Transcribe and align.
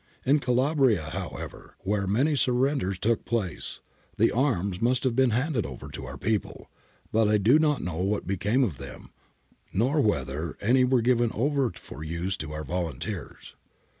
In 0.25 0.39
Calabria, 0.39 1.11
however, 1.11 1.75
where 1.81 2.07
many 2.07 2.35
surrenders 2.35 2.97
took 2.97 3.23
place, 3.23 3.81
the 4.17 4.31
arms 4.31 4.81
must 4.81 5.03
have 5.03 5.15
been 5.15 5.29
handed 5.29 5.63
over 5.63 5.89
to 5.89 6.05
our 6.05 6.17
people; 6.17 6.71
but 7.11 7.27
I 7.27 7.37
do 7.37 7.59
not 7.59 7.83
know 7.83 7.97
what 7.97 8.25
became 8.25 8.63
of 8.63 8.79
them, 8.79 9.11
nor 9.71 10.01
whether 10.01 10.57
any 10.59 10.83
were 10.83 11.03
given 11.03 11.29
over 11.35 11.71
for 11.75 12.03
use 12.03 12.35
to 12.37 12.51
our 12.51 12.63
volunteers. 12.63 13.53